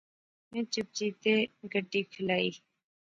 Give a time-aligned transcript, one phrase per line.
[0.51, 1.33] میں چپ چپیتے
[1.71, 2.49] گڈی کھلائی